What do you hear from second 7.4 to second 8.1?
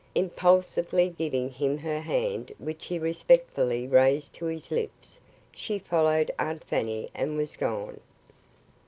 gone.